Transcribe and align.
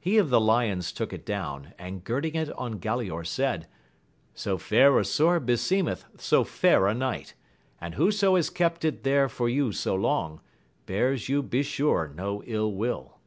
He 0.00 0.16
of 0.16 0.30
the 0.30 0.40
lions 0.40 0.92
took 0.92 1.12
it 1.12 1.26
down, 1.26 1.74
and 1.78 2.02
girding 2.02 2.34
it 2.36 2.50
on 2.52 2.80
Galaor 2.80 3.26
said, 3.26 3.66
So 4.32 4.56
fair 4.56 4.98
a 4.98 5.04
sword 5.04 5.44
beseemeth 5.44 6.06
so 6.16 6.42
fair 6.42 6.86
a 6.86 6.94
knight, 6.94 7.34
and 7.78 7.92
whoso 7.92 8.36
has 8.36 8.48
kept 8.48 8.82
it 8.86 9.02
there 9.02 9.28
for 9.28 9.46
you 9.46 9.72
so 9.72 9.94
long, 9.94 10.40
bears 10.86 11.28
you 11.28 11.42
besure 11.42 12.10
no 12.16 12.42
ill 12.44 12.72
will. 12.72 13.18